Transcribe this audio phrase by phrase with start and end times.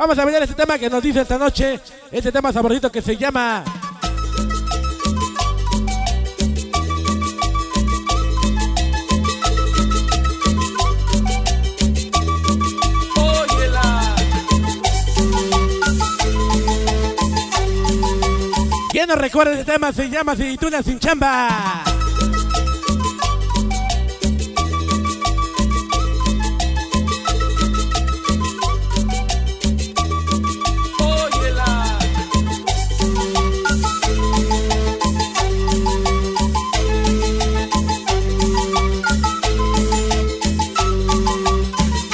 [0.00, 1.78] Vamos a ver este tema que nos dice esta noche.
[2.10, 3.62] Este tema saborito que se llama.
[18.90, 19.92] ¿Quién nos recuerda este tema?
[19.92, 21.89] Se llama titula Sin Chamba.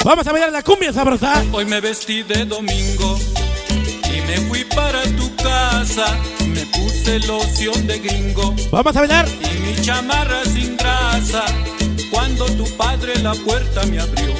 [0.07, 1.43] Vamos a bailar la cumbia sabrosa.
[1.51, 3.19] Hoy me vestí de domingo
[4.05, 6.05] y me fui para tu casa.
[6.47, 9.27] Me puse loción de gringo Vamos a bailar.
[9.27, 11.43] y mi chamarra sin grasa.
[12.09, 14.33] Cuando tu padre la puerta me abrió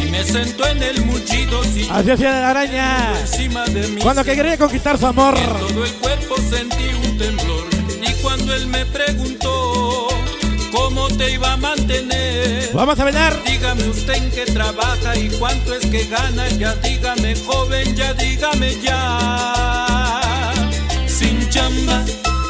[0.00, 3.20] y me sentó en el mullido sillón Así hacía de la araña.
[3.20, 4.00] encima de mí.
[4.00, 5.34] Cuando que quería conquistar su amor.
[5.34, 7.64] todo el cuerpo sentí un temblor.
[8.08, 9.67] Y cuando él me preguntó
[10.70, 12.70] cómo te iba a mantener.
[12.72, 13.42] Vamos a bailar.
[13.44, 16.48] Dígame usted en qué trabaja y cuánto es que gana.
[16.50, 20.52] Ya dígame, joven, ya dígame ya.
[21.06, 22.04] Sin chamba,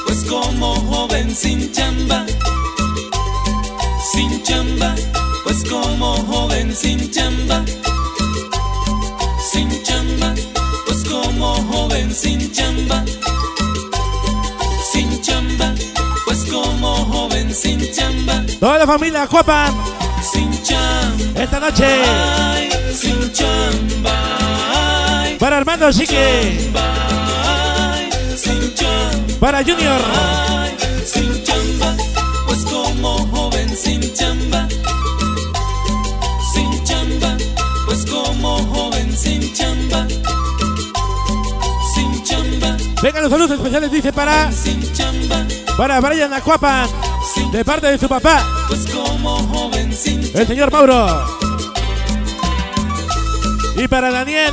[0.07, 2.27] pues como joven sin chamba.
[4.13, 4.95] Sin chamba,
[5.45, 7.65] pues como joven sin chamba.
[9.51, 10.35] Sin chamba,
[10.87, 13.05] pues como joven sin chamba.
[17.53, 18.43] Sin chamba.
[18.61, 19.73] Toda la familia Juapan.
[20.33, 21.41] Sin chamba.
[21.43, 21.85] Esta noche.
[21.87, 24.13] Ay, sin chamba.
[25.23, 26.71] Ay, Para Armando Chique.
[28.37, 29.35] sin chamba.
[29.41, 30.01] Para Junior.
[30.15, 31.95] Ay, sin chamba.
[32.47, 34.69] Pues como joven sin chamba.
[36.53, 37.37] Sin chamba.
[37.87, 40.07] Pues como joven sin chamba.
[43.01, 44.51] Vengan los saludos especiales, dice para.
[44.51, 45.47] Sin chamba.
[45.77, 46.89] Para Brian Acuapan.
[47.53, 51.27] De parte de su papá, Pues como joven sin el señor Mauro.
[53.77, 54.53] Y para Daniel.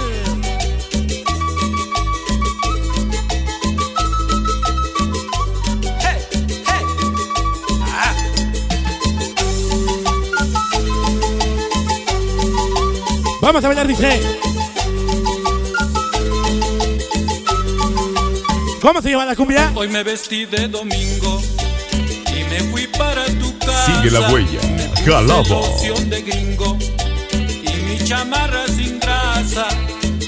[7.83, 8.13] Ah.
[13.41, 14.21] Vamos a bailar, dice.
[18.81, 19.71] ¿Cómo se llama la cumbia?
[19.75, 21.41] Hoy me vestí de domingo
[22.55, 23.85] me fui para tu casa.
[23.85, 24.61] Sigue la huella.
[25.49, 26.77] Loción de gringo
[27.33, 29.67] y mi chamarra sin grasa.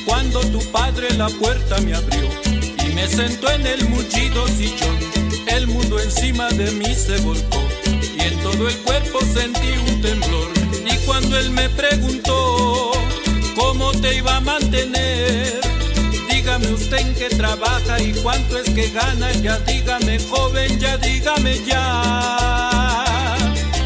[0.06, 2.30] Cuando tu padre la puerta me abrió
[2.86, 4.98] y me sentó en el mullido sillón,
[5.48, 7.62] el mundo encima de mí se volcó
[8.18, 10.50] y en todo el cuerpo sentí un temblor.
[10.86, 12.92] Y cuando él me preguntó
[13.56, 15.60] cómo te iba a mantener,
[16.48, 19.30] Dígame usted en qué trabaja y cuánto es que gana.
[19.34, 23.36] Ya dígame, joven, ya dígame ya.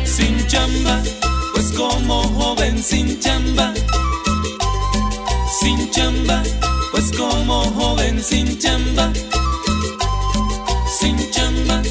[0.05, 1.01] Sin chamba,
[1.53, 3.73] pues como joven sin chamba.
[5.59, 6.43] Sin chamba,
[6.91, 9.11] pues como joven sin chamba.
[10.99, 11.81] Sin chamba,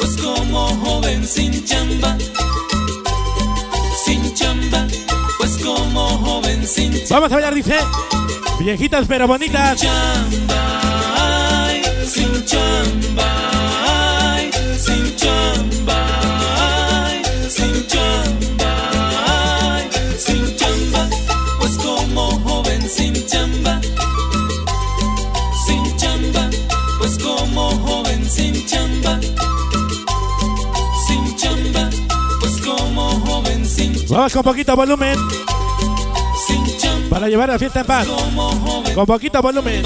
[0.00, 2.18] pues como joven sin chamba.
[4.04, 4.88] Sin chamba,
[5.38, 7.10] pues como joven sin chamba.
[7.10, 7.76] Vamos a bailar, dice.
[8.58, 9.80] Viejitas pero bonitas.
[9.80, 10.60] chamba,
[11.16, 13.28] ay, sin chamba,
[13.86, 15.98] ay, sin chamba,
[16.58, 18.70] ay, sin chamba,
[19.28, 21.08] ay, sin chamba,
[21.60, 23.80] pues como joven sin chamba,
[25.66, 26.50] sin chamba,
[26.98, 29.20] pues como joven sin chamba,
[31.06, 31.90] sin chamba,
[32.40, 35.18] pues como joven sin chamba, Vamos con poquito volumen
[37.16, 38.06] para llevar la fiesta en paz.
[38.94, 39.82] Con poquito volumen.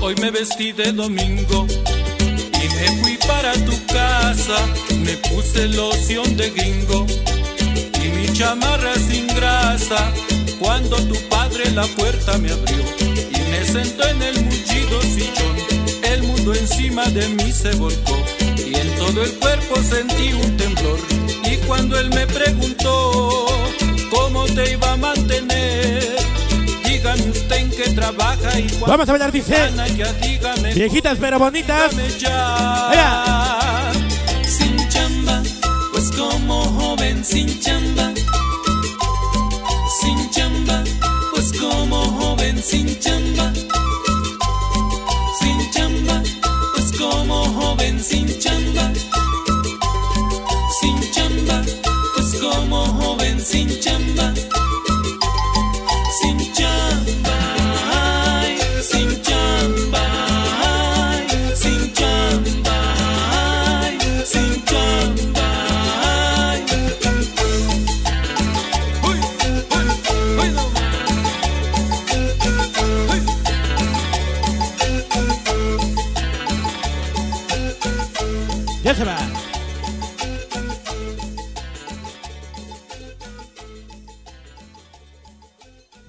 [0.00, 1.68] Hoy me vestí de domingo
[2.80, 4.58] me fui para tu casa.
[4.96, 7.06] Me puse loción de gringo
[8.02, 10.12] y mi chamarra sin grasa.
[10.58, 12.82] Cuando tu padre la puerta me abrió
[13.36, 15.56] y me sentó en el mullido sillón,
[16.02, 18.16] el mundo encima de mí se volcó
[18.58, 20.98] y en todo el cuerpo sentí un temblor.
[21.44, 22.99] Y cuando él me preguntó
[27.94, 29.54] trabaja y Vamos a bailar, dice.
[29.54, 30.74] gana, ya dígame.
[30.74, 31.92] Viejitas pero bonitas.
[32.18, 33.92] Ya.
[34.46, 35.42] Sin chamba,
[35.92, 38.12] pues como joven sin chamba.
[40.00, 40.84] Sin chamba,
[41.32, 43.52] pues como joven sin chamba.
[45.40, 46.22] Sin chamba,
[46.74, 48.59] pues como joven sin chamba.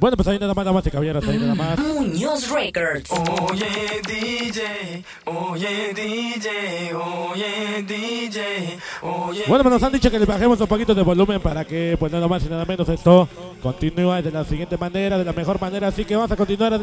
[0.01, 1.77] Bueno, pues ahí nada más, damas y caballeros, ahí nada más.
[1.77, 3.11] Muñoz Records.
[3.11, 3.67] Oye
[4.07, 10.65] DJ, oye DJ, oye DJ, oye Bueno, pues nos han dicho que le bajemos un
[10.65, 13.29] poquito de volumen para que, pues nada más y nada menos esto
[13.61, 15.89] continúe de la siguiente manera, de la mejor manera.
[15.89, 16.79] Así que vamos a continuar adelante.